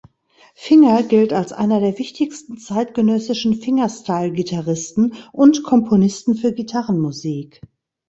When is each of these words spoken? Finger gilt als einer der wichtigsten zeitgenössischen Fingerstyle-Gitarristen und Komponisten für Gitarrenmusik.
Finger 0.55 1.03
gilt 1.03 1.31
als 1.31 1.53
einer 1.53 1.79
der 1.79 1.99
wichtigsten 1.99 2.57
zeitgenössischen 2.57 3.53
Fingerstyle-Gitarristen 3.53 5.13
und 5.31 5.61
Komponisten 5.61 6.33
für 6.33 6.53
Gitarrenmusik. 6.53 7.61